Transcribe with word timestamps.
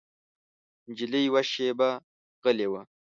نجلۍ 0.89 1.21
یوه 1.27 1.41
شېبه 1.51 1.89
غلی 2.43 2.67
وه. 2.71 2.81